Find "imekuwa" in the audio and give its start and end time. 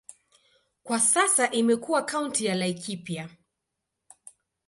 1.51-2.05